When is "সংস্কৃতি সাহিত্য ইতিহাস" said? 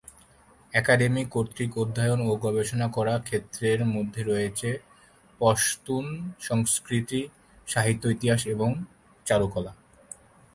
6.39-8.41